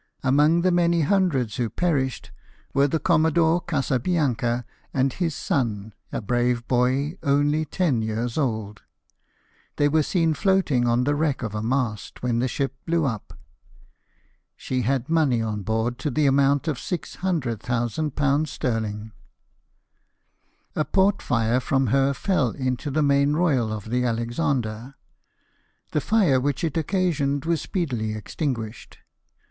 Among 0.23 0.61
the 0.61 0.71
many 0.71 1.01
hundreds 1.01 1.57
who 1.57 1.69
perished 1.69 2.31
were 2.73 2.87
the 2.87 2.97
Commodore 2.97 3.61
Casa 3.61 3.99
Bianca 3.99 4.65
and 4.95 5.13
his 5.13 5.35
son, 5.35 5.93
a 6.11 6.19
brave 6.23 6.67
boy 6.67 7.19
only 7.21 7.65
ten 7.65 8.01
years 8.01 8.33
old^. 8.33 8.79
They 9.75 9.87
were 9.87 10.01
seen 10.01 10.33
floating 10.33 10.87
on 10.87 11.03
the 11.03 11.13
wreck 11.13 11.43
of 11.43 11.53
a 11.53 11.61
mast 11.61 12.23
when 12.23 12.39
the 12.39 12.47
ship 12.47 12.73
blew 12.87 13.05
up. 13.05 13.37
She 14.55 14.81
had 14.81 15.07
money 15.07 15.39
on 15.39 15.61
board 15.61 15.99
to 15.99 16.09
the 16.09 16.25
amount 16.25 16.67
of 16.67 16.77
£600,000 16.77 18.47
sterling. 18.47 19.11
A 20.75 20.83
port 20.83 21.21
fire 21.21 21.59
from 21.59 21.87
her 21.93 22.15
fell 22.15 22.49
into 22.53 22.89
the 22.89 23.03
main 23.03 23.33
royal 23.33 23.71
of 23.71 23.91
the 23.91 24.03
Alexander; 24.03 24.95
the 25.91 26.01
fire 26.01 26.39
which 26.39 26.63
it 26.63 26.73
occa 26.73 27.09
sioned 27.13 27.45
was 27.45 27.61
speedily 27.61 28.15
extinguished. 28.15 28.97